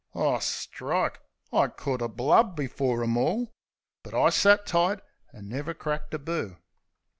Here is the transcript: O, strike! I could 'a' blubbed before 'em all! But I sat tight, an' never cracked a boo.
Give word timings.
O, 0.15 0.39
strike! 0.39 1.19
I 1.53 1.67
could 1.67 2.01
'a' 2.01 2.07
blubbed 2.07 2.55
before 2.55 3.03
'em 3.03 3.17
all! 3.17 3.51
But 4.01 4.15
I 4.15 4.31
sat 4.31 4.65
tight, 4.65 4.99
an' 5.31 5.47
never 5.47 5.75
cracked 5.75 6.15
a 6.15 6.17
boo. 6.17 6.57